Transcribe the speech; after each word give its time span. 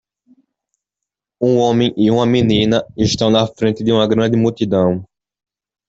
Um 1.39 1.57
homem 1.57 1.93
e 1.95 2.09
uma 2.09 2.25
menina 2.25 2.83
estão 2.97 3.29
na 3.29 3.45
frente 3.45 3.83
de 3.83 3.91
uma 3.91 4.07
grande 4.07 4.35
multidão. 4.35 5.05